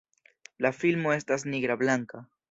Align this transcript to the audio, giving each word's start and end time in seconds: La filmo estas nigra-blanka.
La 0.65 0.71
filmo 0.77 1.13
estas 1.15 1.45
nigra-blanka. 1.55 2.23